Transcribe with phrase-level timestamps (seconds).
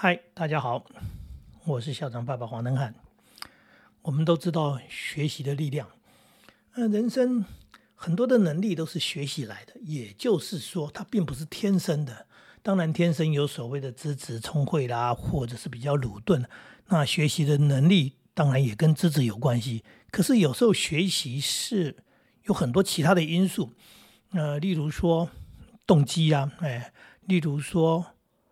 [0.00, 0.84] 嗨，大家好，
[1.64, 2.94] 我是校长爸爸黄登汉。
[4.02, 5.88] 我们都知道学习的力量，
[6.74, 7.44] 呃，人生
[7.96, 12.28] 很多的能力都是学习来的，也就是说，它并不是天生的。
[12.62, 16.48] 当然，天生有所谓的资质聪慧啦，或者是比较鲁钝，
[16.86, 19.82] 那学习的能力当然也跟资质有关系。
[20.12, 21.96] 可是有时候学习是
[22.44, 23.72] 有很多其他的因素，
[24.30, 25.28] 呃，例如说
[25.84, 26.92] 动机啊，哎，
[27.22, 28.06] 例如说。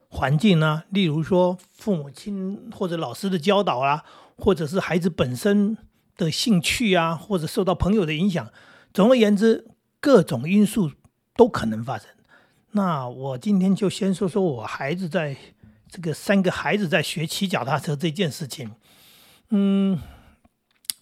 [0.09, 4.05] 环境呢，例如说父母亲或者老师的教导啊，
[4.37, 5.77] 或者是孩子本身
[6.17, 8.51] 的兴趣啊，或者受到朋友的影响，
[8.95, 9.67] 总而言之，
[10.01, 10.93] 各种因素
[11.37, 12.09] 都可能发生。
[12.73, 15.37] 那我今天就先说说我孩子在
[15.89, 18.71] 这个三个孩子在学骑脚踏车这件事情。
[19.51, 19.99] 嗯，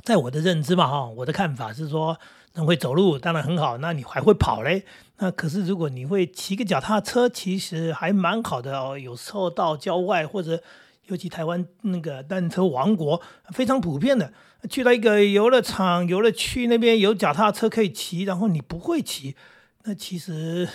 [0.03, 2.19] 在我的认知嘛，哈，我的看法是说。
[2.55, 4.85] 能会走路当然很好，那你还会跑嘞？
[5.19, 8.99] 那可是如果你会骑个脚踏车，其实还蛮好的哦。
[8.99, 10.62] 有时候到郊外或者
[11.07, 13.20] 尤其台湾那个单车王国
[13.51, 14.33] 非常普遍的，
[14.69, 19.37] 去到一个游乐场、游乐区那边有脚踏车可以骑，然后你不会骑，
[19.84, 20.69] 那其实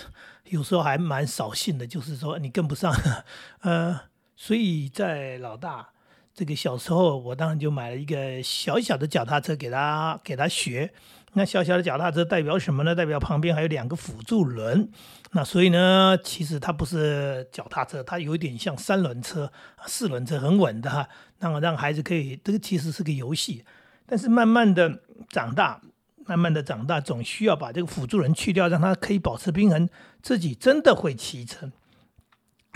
[0.44, 2.94] 有时候还蛮扫兴的，就是说你跟不上。
[3.62, 4.00] 呃，
[4.36, 5.90] 所以在老大
[6.32, 10.92] 这个小时候，我当然就买了一个小小的脚踏车给他给他学。
[11.34, 12.94] 那小小的脚踏车代表什么呢？
[12.94, 14.90] 代表旁边还有两个辅助轮。
[15.30, 19.52] 那所以呢，其实它不是脚踏车，它有点像三轮车、
[19.86, 21.08] 四轮车，很稳的哈。
[21.38, 23.64] 那么让孩子可以，这个其实是个游戏。
[24.06, 25.80] 但是慢慢的长大，
[26.26, 29.88] 慢慢的长大，总需要把这个辅助轮去掉，让他可以保持平衡，
[30.20, 31.70] 自己真的会骑车。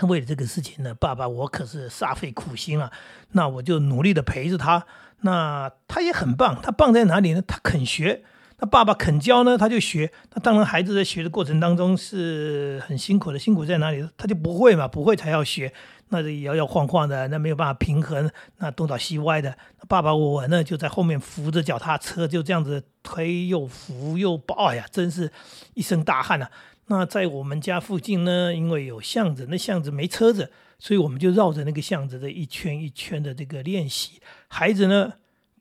[0.06, 2.92] 为了这个事情呢，爸爸我可是煞费苦心啊。
[3.32, 4.86] 那我就努力的陪着他。
[5.22, 7.42] 那他也很棒，他棒在哪里呢？
[7.42, 8.22] 他肯学。
[8.64, 10.10] 那爸爸肯教呢，他就学。
[10.32, 13.38] 那当然，孩子在学的过程当中是很辛苦的。
[13.38, 14.08] 辛苦在哪里？
[14.16, 15.70] 他就不会嘛，不会才要学。
[16.08, 19.54] 那摇摇晃晃的，那没有办法平衡，那东倒西歪的。
[19.86, 25.30] 爸爸我呢，就在后面扶着脚踏车，就这样子推又扶又抱，哎呀，真是
[25.74, 26.48] 一身大汗呐。
[26.86, 34.22] 那在我们家附近呢，因为有巷子，那巷子没车子，所以我们就绕着那个巷子的一圈一圈的这个练习。
[34.48, 35.12] 孩子呢？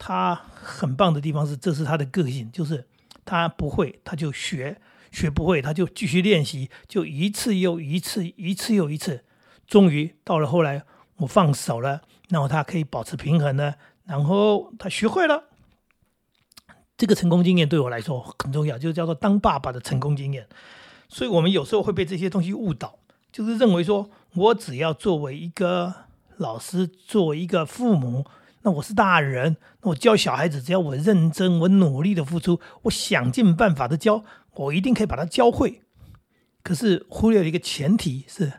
[0.05, 2.85] 他很棒的地方是，这是他的个性，就是
[3.25, 4.79] 他不会他就学，
[5.11, 9.23] 学不会他就继续练习，就一次又一次，一次又一次，
[9.67, 10.83] 终于到了后来
[11.17, 13.75] 我放手了，然后他可以保持平衡呢，
[14.05, 15.45] 然后他学会了。
[16.97, 20.47] 这个成功经验对我来说很重要，就叫做当爸爸的成功经验。
[21.09, 22.99] 所以我们有时候会被这些东西误导，
[23.31, 25.93] 就是认为说我只要作为一个
[26.37, 28.25] 老师，作为一个父母。
[28.63, 34.23] 那我是大人，那我教小孩子，只要我认真，我努力的付出，我想尽办法的教，
[34.55, 35.81] 我一定可以把他教会。
[36.63, 38.53] 可是忽略了一个前提是，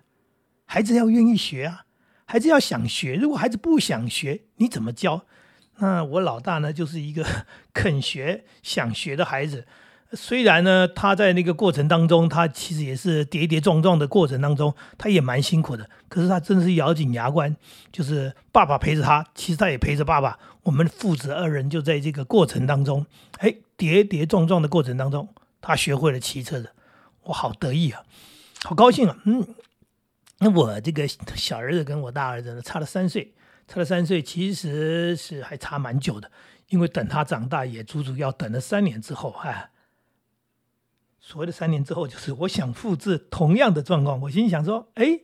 [0.67, 1.87] 孩子要愿意学啊，
[2.27, 3.15] 孩子要想学。
[3.15, 5.25] 如果孩子不想学，你怎么教？
[5.79, 7.27] 那我老大呢，就是一个
[7.73, 9.67] 肯学、想学的孩子。
[10.17, 15.89] 虽然呢，他在那个过程当中，他其实也是跌跌撞撞的过程当中，他也蛮辛苦的。
[16.09, 17.57] 可是他真的是咬紧牙关，
[17.93, 20.39] 就是爸爸陪着他，其实他也陪着爸爸。
[20.63, 23.07] 我们父子二人就在这个过程当中，
[23.39, 25.29] 哎，跌跌撞撞的过程当中，
[25.61, 26.71] 他学会了骑车的，
[27.25, 28.03] 我好得意啊，
[28.63, 29.17] 好高兴啊。
[29.25, 29.47] 嗯，
[30.39, 33.35] 那我这个小儿子跟我大儿子呢，差了三岁，
[33.69, 36.31] 差了三岁，其实是还差蛮久的，
[36.69, 39.71] 因为等他长大也足足要等了三年之后，哎。
[41.27, 44.21] 所谓的三年之后，就是我想复制同样的状况。
[44.21, 45.21] 我心想说：“哎，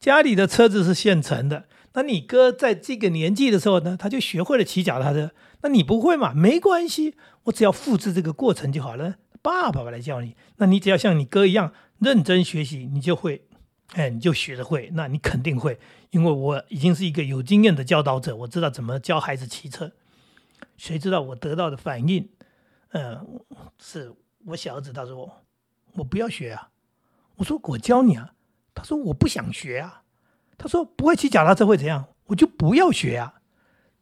[0.00, 5.30] 家里的车子是现成的，那你哥在这个年纪的时候呢，他就学会了骑脚踏车。
[5.62, 6.34] 那你不会嘛？
[6.34, 7.14] 没关系，
[7.44, 9.14] 我只要复制这个过程就好了。
[9.40, 13.46] 爸爸来教你，那你只要像你哥一样认真学习，你就会，
[13.92, 14.90] 哎，你就学得会。
[14.94, 15.78] 那你肯定会，
[16.10, 19.92] 因为我已经是一个有经验的教导者，我知道怎么教孩子骑车。
[20.76, 22.28] 谁知道我得到的反应？
[22.90, 23.40] 嗯，
[23.78, 24.12] 是。”
[24.46, 25.42] 我小儿子他说
[25.94, 26.68] ：“我不要学啊！”
[27.36, 28.32] 我说：“我教你啊！”
[28.74, 30.02] 他说：“我不想学啊！”
[30.56, 32.06] 他说：“不会骑脚踏车会怎样？
[32.26, 33.34] 我就不要学啊！”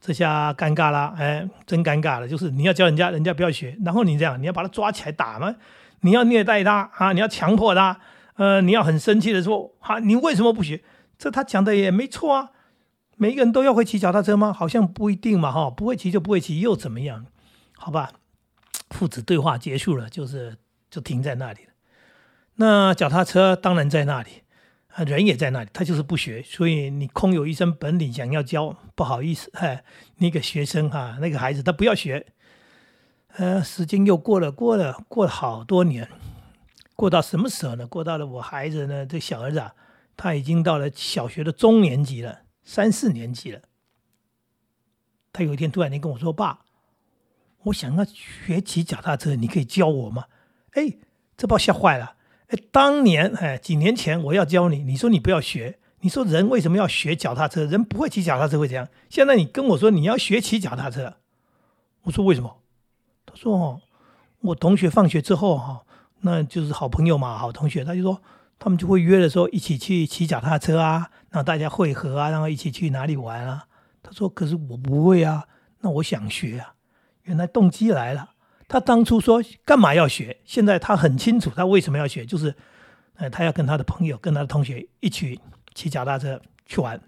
[0.01, 2.29] 这下尴尬了，哎，真尴尬了。
[2.29, 5.57] 就是你要教人家，人家不要学，然后你这样，你要把他抓起来打吗？
[6.01, 7.13] 你要虐待他啊？
[7.13, 7.99] 你要强迫他？
[8.35, 10.85] 呃，你要很生气的说：“哈，你为什么不学？”
[11.17, 12.51] 这他讲的也没错啊！
[13.17, 14.53] 每一个人都要会骑脚踏车吗？
[14.53, 17.25] 好像不一定嘛，哈，不会骑就不会骑，又怎么样？
[17.77, 18.13] 好吧。
[18.91, 20.57] 父子对话结束了，就是
[20.91, 21.73] 就停在那里了。
[22.57, 24.43] 那脚踏车当然在那里，
[24.89, 26.43] 啊，人也在那里，他就是不学。
[26.43, 29.85] 所以你空有一身本领想要教，不好意思，哎，
[30.19, 32.27] 那个学生哈，那个孩子他不要学。
[33.37, 36.09] 呃，时间又过了，过了，过了好多年，
[36.95, 37.87] 过到什么时候呢？
[37.87, 39.75] 过到了我孩子呢，这小儿子啊，
[40.17, 42.43] 他已经到了小学的中年级了。
[42.63, 43.61] 三四年级了。
[45.33, 46.64] 他有一天突然间跟我说：“爸，
[47.65, 50.25] 我想要学骑脚踏车，你可以教我吗？”
[50.73, 50.97] 哎，
[51.37, 52.17] 这把吓坏了。
[52.49, 55.79] 哎，当年哎几年前我要教你，你说你不要学。
[56.01, 57.65] 你说人为什么要学脚踏车？
[57.65, 58.87] 人不会骑脚踏车会怎样。
[59.09, 61.17] 现在你跟我说你要学骑脚踏车，
[62.03, 62.59] 我说为什么？
[63.25, 63.81] 他说：“哦，
[64.41, 65.87] 我同学放学之后哈，
[66.21, 68.21] 那就是好朋友嘛，好同学，他就说
[68.59, 73.65] 他们就会约的时候一起去骑脚踏车啊，然后大家汇合啊，然后一起去哪里玩啊。”
[74.03, 75.49] 他说：“可是我不会啊，
[75.81, 76.74] 那我想学啊。”
[77.25, 78.31] 原来动机来了。
[78.67, 80.39] 他当初说干嘛要学？
[80.45, 82.55] 现在他很清楚他为什么要学，就是，
[83.17, 85.39] 呃，他要跟他的朋友、跟他的同学一起。
[85.77, 87.01] 骑脚踏车去玩，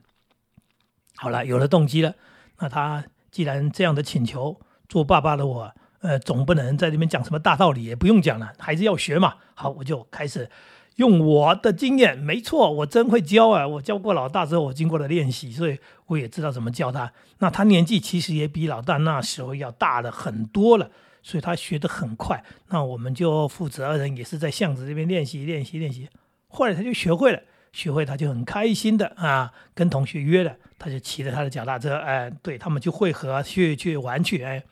[1.15, 2.17] 好了，有了动机了。
[2.59, 9.37] 那他既然这样的请求，做爸爸的我，呃，总不能在这边讲什么大道理，也不用讲了，还是要学嘛。
[9.55, 10.51] 好，我就开始
[10.97, 13.67] 用我的经验，没错，我真会教啊。
[13.67, 17.13] 我教过老大之后，我经过了练习，所以我也知道怎么教他。
[17.39, 20.91] 那他年纪其实也比老大那时候要大了很多了，
[21.23, 22.43] 所以他学得很快。
[22.69, 26.09] 那我们就父子二人也是在巷子这边练习练习练习，
[26.49, 27.41] 后来他就学会了。
[27.73, 34.63] 学会他就很开心的啊，跟同学约了，他就骑着他的脚踏车，哎，对他们就会合去去玩去，哎，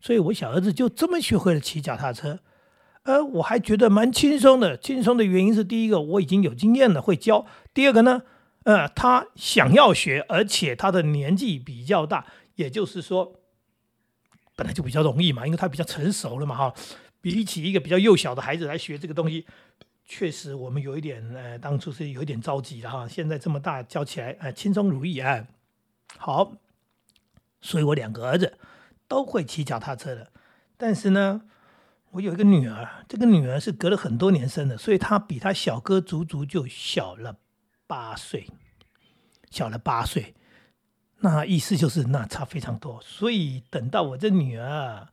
[0.00, 2.38] 所以我小儿子就这么学会了骑脚踏车，
[3.06, 4.76] 呃，我还觉得蛮轻松的。
[4.76, 8.22] 轻松的原因是第一个我已经有经验了，会教；第二个呢，
[8.64, 12.26] 呃，他想要学，而且他的年纪比较大，
[12.56, 13.34] 也就是说
[14.56, 16.74] 本来就比较容易嘛，因为他比较成熟了嘛，哈，
[17.20, 19.46] 比起一个比较幼小的孩子来学这个东西。
[20.08, 23.08] 确实，我们有一点，呃，当初是有一点着急的哈。
[23.08, 25.46] 现在这么大，教起来，呃，轻松如意啊。
[26.16, 26.52] 好，
[27.60, 28.56] 所以我两个儿子
[29.08, 30.30] 都会骑脚踏车的。
[30.76, 31.42] 但是呢，
[32.16, 37.36] 我有一个女儿，这个女儿是隔了很多年生的，所以她比她小哥足足就小了
[37.86, 38.46] 八岁，
[39.50, 40.34] 小了八岁。
[41.20, 42.98] 那意思就是那差非常多。
[43.02, 45.06] 所以等到我这女儿。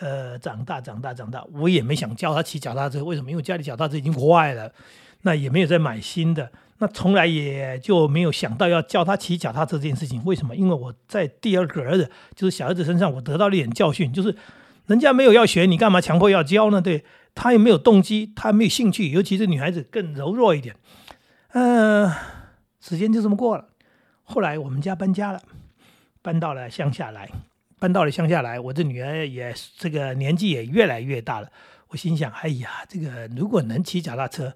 [0.00, 3.04] 呃，长大，长大，长大，我也没想教她骑脚踏车。
[3.04, 3.30] 为什么？
[3.30, 4.72] 因为家里脚踏车已经坏了，
[5.20, 6.50] 那也没有再买新的。
[6.78, 10.24] 那从来也就没有想到要教她骑脚踏车这件事情。
[10.24, 10.56] 为什么？
[10.56, 14.34] 因为我在第二个儿子，就是小儿子身上，我得到了一点教训，就是
[14.86, 16.80] 人家没有要学，你干嘛强迫要教呢？
[16.80, 17.04] 对
[17.34, 20.74] 他也没有动机，他没有兴趣，尤其是女孩子更柔弱一点。
[21.52, 22.10] 嗯，
[22.80, 23.68] 时间就这么过了。
[24.22, 25.40] 后来我们家搬家了，
[26.22, 27.28] 搬到了乡下来。
[27.78, 31.48] 搬到了乡下来，我这女儿也这个年纪也越来越大了。
[31.88, 34.54] 我心想，哎呀，这个如果能骑脚踏车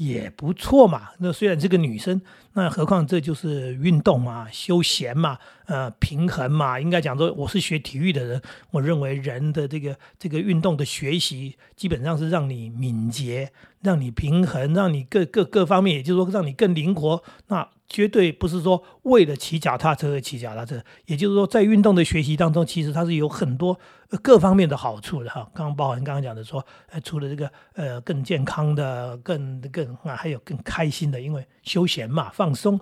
[0.00, 1.10] 也不错嘛。
[1.18, 2.18] 那虽然是个女生，
[2.54, 5.36] 那何况这就是运动嘛，休闲嘛，
[5.66, 6.80] 呃，平衡嘛。
[6.80, 13.52] 应该讲说，我是学体育的人，我认为人的这个这个运动的学习，基本上是让你敏捷，
[13.82, 17.22] 让你平衡，让你各各各方面，也就是说，让你更灵活。
[17.48, 23.78] 那绝对不是说为了骑脚踏车而骑脚踏车，也就是说，在运动的学习当中，其实它是有很多
[24.22, 25.42] 各方面的好处的哈。
[25.52, 26.64] 刚刚包含刚刚讲的说，
[27.02, 32.80] 除了这个呃更健康的、更更啊，还有更开心的，因为休闲嘛，放松。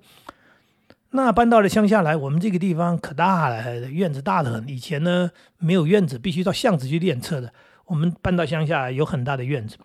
[1.12, 4.69] 那搬到了乡下来，我们这个地方可大了，院子大的很。
[4.69, 7.55] 以前呢没有院子，必须到巷子去练车的。
[7.87, 9.78] 我们搬到乡下有很大的院子。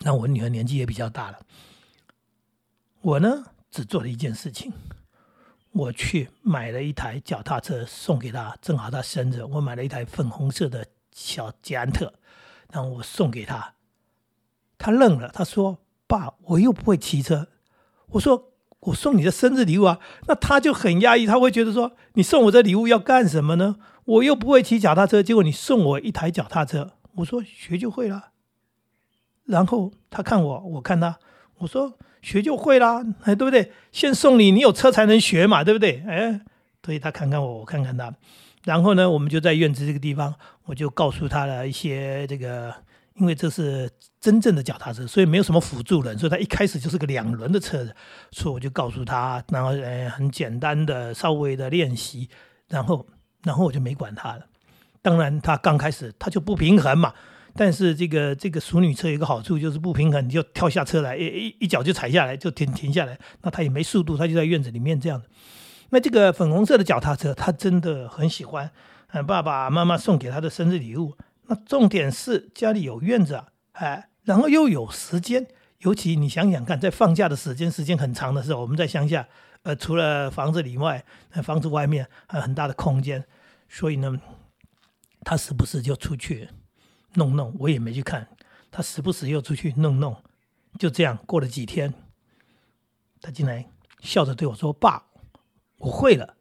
[0.00, 1.38] 那我女儿年纪也比较大了，
[3.00, 3.44] 我呢？
[3.72, 4.70] 只做了一件事情，
[5.72, 12.12] 我去买了一台脚踏车送给他，正好他生日，我买了一台粉红色的小捷安特，
[12.70, 13.72] 然后我送给他，
[14.76, 17.48] 他愣了，他说：“爸，我又不会骑车。”
[18.12, 19.98] 我说：“我送你的生日礼物啊。”
[20.28, 23.76] 那他就很压抑，他会觉得说：“你送我这礼物要干什么呢？
[24.04, 28.32] 我又不会骑脚踏车，结果你送我一台脚踏车。”我说：“学就会了。”
[29.46, 31.18] 然后他看我，我看他，
[31.60, 31.98] 我说。
[32.22, 33.72] 学就会啦，哎，对不对？
[33.90, 36.02] 先送你，你有车才能学嘛，对不对？
[36.08, 36.40] 哎，
[36.82, 38.14] 所以他看看我，我看看他，
[38.64, 40.32] 然后呢，我们就在院子这个地方，
[40.64, 42.72] 我就告诉他了一些这个，
[43.16, 47.94] 因为这是真正的脚踏车，所以没有什么辅助轮，所以他一开始就是个两轮的车子，
[48.30, 52.28] 所以我就告诉他，然后呃，很简单的稍微的练习，
[52.68, 53.04] 然后
[53.42, 54.46] 然后我就没管他了。
[55.02, 57.12] 当然，他刚开始他就不平衡嘛。
[57.54, 63.18] 但是这个这个熟女车有一个好处，就是不平衡，你就跳下车来，一一一脚就踩下来，就停停下来。
[63.42, 65.22] 那他也没速度，他就在院子里面这样
[65.90, 68.70] 那这个粉红色的脚踏车，他真的很喜欢。
[69.08, 71.14] 嗯，爸爸妈妈送给他的生日礼物。
[71.48, 75.46] 那重点是家里有院子啊，哎，然后又有时间。
[75.80, 79.26] 尤其你想想看，在放假的时间时间很长的时候，我们在乡下，
[79.64, 81.04] 呃，除了房子里外，
[81.34, 83.24] 那房子外面还有很大的空间，
[83.68, 84.16] 所以呢，
[85.24, 86.48] 他时不时就出去。
[87.14, 88.28] 弄弄，我也没去看，
[88.70, 90.22] 他时不时又出去弄弄，
[90.78, 91.92] 就这样过了几天，
[93.20, 93.68] 他进来
[94.00, 95.04] 笑着对我说：“爸，
[95.78, 96.36] 我会了，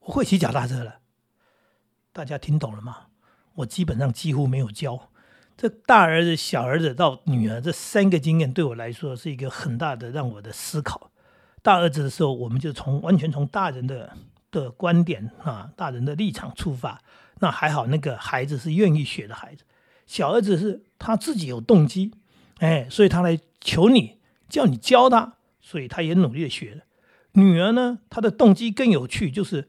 [0.00, 1.00] 我会骑脚踏车了。
[2.12, 3.06] 大家听懂了吗？
[3.54, 5.10] 我基本上几乎没有教。
[5.56, 11.12] 这大儿子、小儿子到女儿这三个经验对我来说是一个很大的让我的思考。
[11.62, 14.16] 大儿子的时候，我们就从完全从大人的
[14.50, 17.00] 的观点啊，大人的立场出发。
[17.40, 19.64] 那还好，那个孩子是愿意学的孩子。
[20.06, 22.12] 小儿子是他自己有动机，
[22.58, 26.82] 哎，所以他来求你，叫你教他，所以他也努力的学了。
[27.32, 29.68] 女儿呢，她的动机更有趣，就是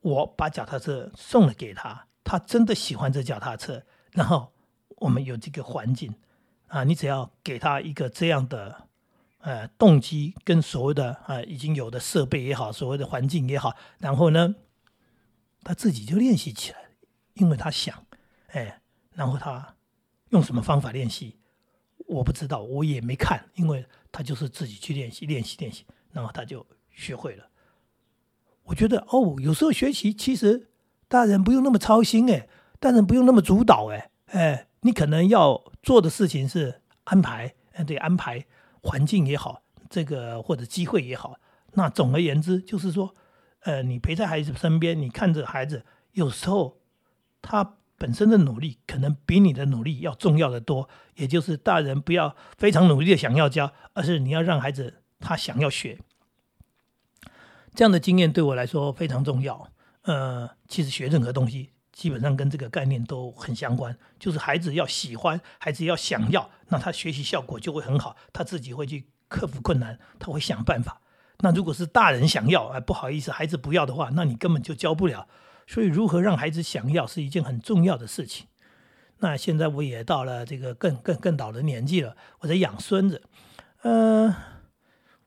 [0.00, 4.52] 我把脚踏车送了给她，她真的喜欢这脚踏车，然后。
[5.00, 6.12] 我们有这个环境
[6.66, 8.88] 啊，你只要给他一个这样的
[9.38, 14.56] 呃动机，跟所谓的啊已经有的设备也好，所谓的环境也好，然后呢，
[15.62, 16.87] 他自己就练习起来，
[17.38, 18.04] 因为他想，
[18.48, 18.80] 哎，
[19.14, 19.74] 然后他
[20.28, 21.38] 用什么方法练习，
[22.06, 27.48] 我不知道，我也没看，因为他就是自己去练习，练习，练习，然后他就学会了。
[28.64, 30.68] 我觉得哦，有时候学习其实
[31.08, 34.64] 大人不用那么操心，哎，大人不用那么主导，哎，哎。
[34.82, 38.46] 你可能要做的事情是安排，呃，对，安排
[38.80, 41.34] 环境也好，这个或者机会也好。
[41.72, 43.12] 那总而言之，就是说，
[43.62, 46.77] 呃，你陪在孩子身边，你看着孩子，有时候
[47.50, 50.86] 他本身的努力可能比你的努力要重要的多。
[51.14, 55.98] 也就是大人不要非常努力的想要教，而是你要让孩子他想要学。
[57.74, 59.70] 这样的经验对我来说非常重要。
[60.02, 61.70] 呃，其实学任何东西。
[61.90, 71.00] 基本上跟这个概念都很相关，就是孩子要喜欢，孩子要想要，那他学习效果就会很好，他自己会去克服困难，他会想办法。
[71.40, 75.26] 那如果是大人想要，哎，不好意思，孩子不要的话，那你根本就教不了。
[75.68, 78.48] 所以，如何让孩子想要是一件很重要的事情。
[79.18, 83.22] 那现在我也到了这个更更更老的年纪了，我在养孙子，
[83.82, 84.34] 呃，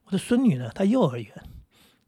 [0.05, 1.31] 我的孙女呢，她幼儿园，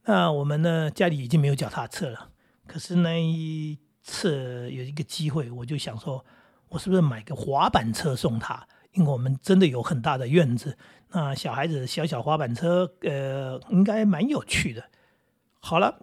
[0.06, 2.32] 那我们呢家里已经没有脚踏车了，
[2.68, 3.80] 可是呢一。
[4.06, 6.25] 次有一个机会，我就想说，
[6.68, 8.68] 我是不是买个滑板车送她？
[8.92, 10.78] 因为我们真的有很大的院子，
[11.12, 14.84] 那小孩子小小滑板车，呃，应该蛮有趣的。
[15.62, 15.98] 好了，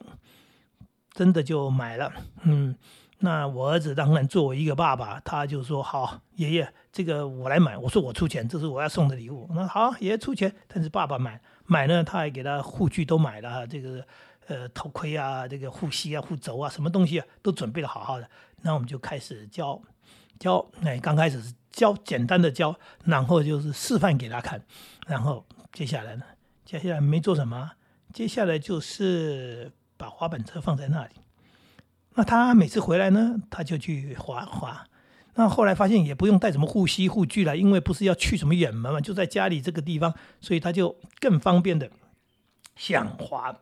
[1.13, 2.13] 真的就买了。
[2.43, 2.75] 嗯，
[3.19, 14.05] 那我儿子当然作为一个爸爸，他就说：“好，爷爷，这个我来买。”我说：“我出钱，这是我要送的礼物。”那好，爷爷出钱，但是爸爸买买呢，他还给他护具都买了，这个。
[14.49, 18.29] 呃，头盔啊，这个护膝啊，护肘啊，什么东西啊，都准备的好好的。
[18.63, 19.81] 那我们就开始教
[20.41, 22.75] 教，哎，刚开始是教简单的教，
[23.05, 24.61] 然后就是示范给他看，
[25.07, 26.25] 然后接下来呢，
[26.65, 27.71] 接下来没做什么，
[28.13, 29.71] 接下来就是
[30.11, 31.15] 滑板车放在那里。
[32.15, 34.87] 那他每次回来呢，他就去滑滑。
[35.35, 41.91] 那后来发现也不用带什么护膝护具了，因为不是要去什么远门嘛，就在家里这个地方，所以他就更方便的
[42.77, 43.57] 想滑。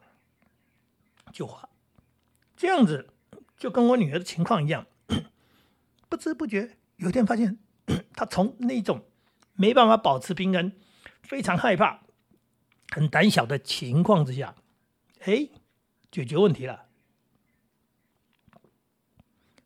[1.30, 1.68] 就滑，
[2.56, 3.10] 这样子
[3.58, 4.86] 就跟我女儿的情况一样，
[6.08, 7.58] 不知不觉有一天发现，
[8.16, 9.04] 她从那种
[9.52, 10.72] 没办法保持平衡、
[11.22, 12.00] 非常害怕、
[12.90, 14.54] 很胆小的情况之下，
[15.20, 15.48] 哎，
[16.10, 16.86] 解决问题了。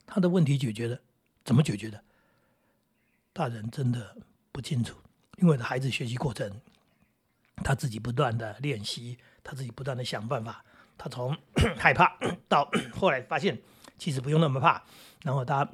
[0.06, 1.00] 他的问题解决了，
[1.44, 2.04] 怎么解决的？
[3.32, 4.18] 大人真的
[4.52, 4.98] 不清楚，
[5.38, 6.60] 因为孩子学习过程，
[7.64, 10.64] 他自己不断的练习，他自己不断的想办法。
[10.98, 11.34] 他从
[11.78, 13.60] 害怕 到 后来发现，
[13.96, 14.84] 其实不用那么怕，
[15.22, 15.66] 然后他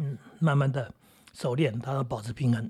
[0.00, 0.92] 嗯慢慢的
[1.32, 2.68] 熟练，他保持平衡，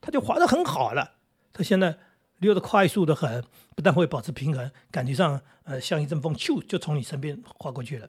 [0.00, 1.18] 他就滑的很好了。
[1.52, 1.96] 他现在
[2.38, 3.42] 溜的快速的很，
[3.74, 8.08] 不但会保持平衡，感觉上呃像一阵风，咻就从你身边划过去了。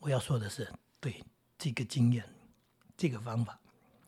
[0.00, 0.68] 我要说的是，
[1.00, 1.22] 对
[1.58, 2.24] 这个经验，
[2.96, 3.58] 这个方法，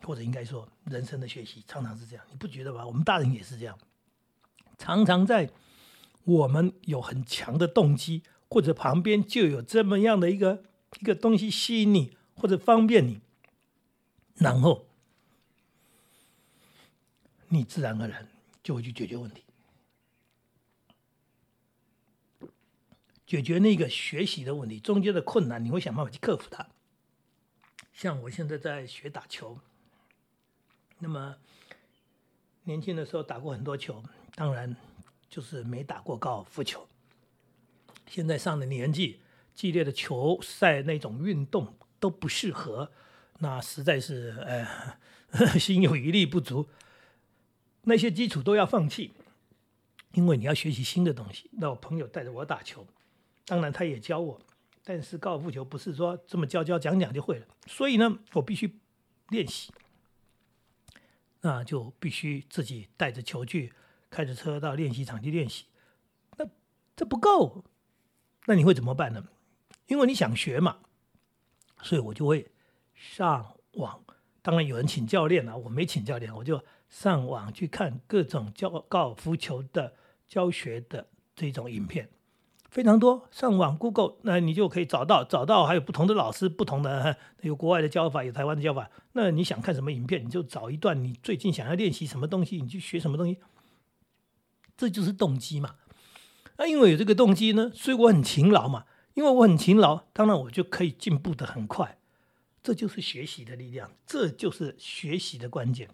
[0.04, 2.86] 或者应该说人生的学习，常常是这样，你不觉得吧？
[2.86, 3.78] 我们大人也是这样，
[4.76, 5.50] 常常在。
[6.24, 10.62] 我们有很强的动机，或者旁边就有这么样的一个
[11.00, 13.22] 一个东西吸引你，或者方便你，
[14.34, 14.87] 然后
[17.48, 18.28] 你自然而然
[18.62, 19.42] 就会去解决问题，
[23.26, 26.66] 解决那个学习的问题，中间的困难，你会想办法去克服它。
[27.92, 29.58] 像我现在在学打球，
[30.98, 31.36] 那么
[32.64, 34.02] 年轻的时候打过很多球，
[34.34, 34.76] 当然。
[35.30, 36.88] 就是没打过高尔夫球，
[38.06, 39.20] 现在上了年纪，
[39.54, 42.90] 激烈的球赛那种运动都不适合，
[43.40, 44.66] 那实在是呃
[45.60, 46.70] 心有余力不足，
[47.88, 49.12] 那些基础都要放弃，
[50.12, 51.50] 因为你要学习新的东西。
[51.52, 52.86] 那我朋友带着我打球，
[53.46, 54.40] 当然他也教我，
[54.84, 58.78] 但是高尔夫球不是说这么教教讲讲就会了，所以呢，我必须
[59.30, 59.72] 练习，
[61.40, 63.72] 那就必须自己带着球具。
[64.10, 65.66] 开着车到练习场去练习，
[66.38, 66.48] 那
[66.96, 67.62] 这不够，
[68.46, 69.22] 那你会怎么办呢？
[69.86, 70.78] 因为你想学嘛，
[71.82, 72.50] 所以我就会
[72.94, 74.02] 上网。
[74.40, 79.94] 当然有人请教练了，我没请教练，我就上网去看各种教高尔夫球的
[80.26, 82.08] 教学的这种影片。
[82.70, 88.90] 非常多，上网 Google，那你就可以找到，找到还有不同的老师，不同的 有国外的教法，有台湾的教法。
[89.12, 93.38] 那你想看什么影片，你就找一段你最近想要练习什么东西，你去学什么东西，
[94.76, 95.76] 这就是动机嘛。
[96.58, 98.84] 那因为有这个动机呢，所以我很勤劳嘛。
[99.14, 101.98] 因为我很勤劳，当然我就可以进步的很快。
[102.62, 105.88] 这就是学习的力量，这就是学习的关键。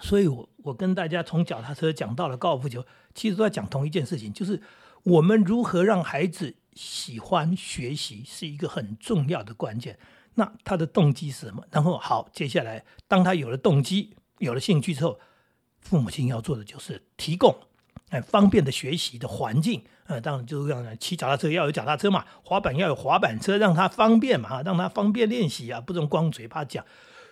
[0.00, 2.84] 所以我我跟大家从脚踏车讲到了高尔夫球，
[3.14, 4.62] 其实都在讲同一件事情，就是。
[5.04, 9.98] 我们如何让孩子喜欢学习，是一个很重要的关键。
[10.34, 11.64] 那他的动机是什么？
[11.72, 15.18] 然后好，接下来当他有了动机、有了兴趣之后，
[15.80, 17.52] 父母亲要做的就是提供
[18.10, 19.82] 哎方便的学习的环境。
[20.06, 26.84] 呃，当然就是这样的，骑脚踏车要有脚踏车嘛，滑板要有滑板车，让他方便嘛，让他方便练习啊，不能光嘴巴讲。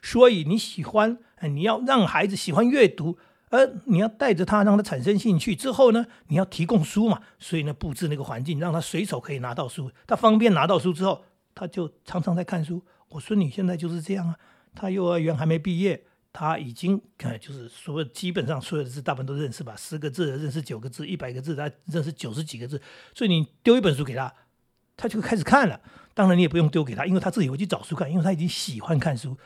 [0.02, 3.18] 所以你喜欢，你要让孩子喜欢阅读。
[3.52, 9.90] 而你要带着他，让他产生兴趣之后呢，你要提供书嘛，所以呢，布置那个环境，让他随手可以拿到书。
[10.06, 12.80] 他方便拿到书之后，他就常常在看书。
[13.08, 14.36] 我孙女现在就是这样啊，
[14.72, 16.00] 她幼儿园还没毕业，
[16.32, 22.80] 她已经呃，就是所基本上所有的字大部分都认识吧，十个字认识九个字，一百个字她认识九十几个字。
[23.12, 24.32] 所以你丢一本书给他，
[24.96, 25.80] 他就开始看了。
[26.14, 29.36] 当然你也不用丢给他，因为他自己会去找书看，因为他已经喜欢看书。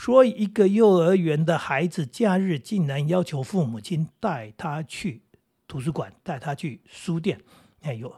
[0.00, 5.20] 说一个幼儿园的孩子假日竟然要求父母亲带他去
[5.68, 7.38] 图书馆，带他去书店，
[7.82, 8.10] 哎呦，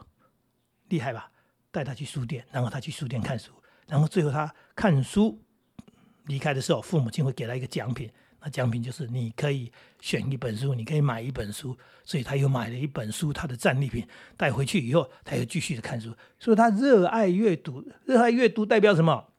[0.87, 1.29] 厉害吧？
[1.71, 3.51] 带他去书店，然后他去书店看书，
[3.85, 5.37] 然后最后他看书
[6.27, 8.09] 离开的时候，父母亲会给他一个奖品，
[8.39, 19.33] 那奖品就是你可以选一本书，你可以买一本书，所以他又买了一本书，他的战利品带回去以后，他又继续的看书，所以他热爱阅读，热爱阅读代表什么？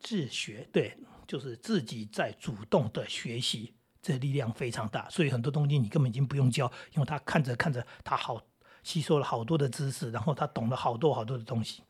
[0.00, 0.96] 自学，对。
[1.26, 8.40] 就是自己在主动的学习，这力量非常大，所以很多东西你根本已经不用教，因为他看着看着，他好
[8.82, 11.82] 吸收了好多的知识，然后他懂了好多好多的东西。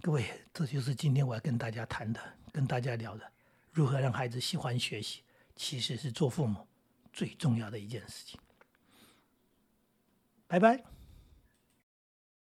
[0.00, 3.30] 各位，这就是今天我要跟大家谈的，跟大家聊的，
[3.70, 5.22] 如何让孩子喜欢学习，
[5.54, 6.66] 其实是做父母
[7.12, 8.40] 最重要的一件事情。
[10.48, 11.01] 拜拜。